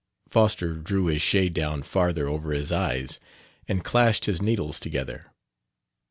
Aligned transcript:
Foster 0.27 0.73
drew 0.77 1.05
his 1.05 1.21
shade 1.21 1.53
down 1.53 1.83
farther 1.83 2.27
over 2.27 2.53
his 2.53 2.71
eyes 2.71 3.19
and 3.67 3.83
clashed 3.85 4.25
his 4.25 4.41
needles 4.41 4.79
together. 4.79 5.31